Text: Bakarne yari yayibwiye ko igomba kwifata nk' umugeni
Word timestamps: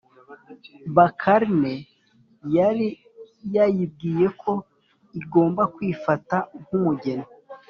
Bakarne 0.95 1.73
yari 2.55 2.87
yayibwiye 3.55 4.25
ko 4.41 4.51
igomba 5.21 5.61
kwifata 5.75 6.37
nk' 6.65 6.73
umugeni 6.79 7.25